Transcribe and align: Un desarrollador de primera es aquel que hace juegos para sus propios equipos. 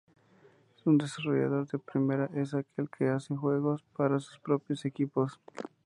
Un 0.83 0.97
desarrollador 0.97 1.67
de 1.67 1.77
primera 1.77 2.27
es 2.33 2.55
aquel 2.55 2.89
que 2.89 3.09
hace 3.09 3.35
juegos 3.35 3.83
para 3.95 4.19
sus 4.19 4.39
propios 4.39 4.83
equipos. 4.85 5.39